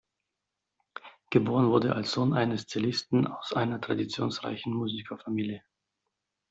Geboren 1.29 1.69
wurde 1.69 1.89
er 1.89 1.95
als 1.95 2.13
Sohn 2.13 2.33
eines 2.33 2.65
Cellisten 2.65 3.27
aus 3.27 3.53
einer 3.53 3.79
traditionsreichen 3.79 4.73
Musikerfamilie. 4.73 5.61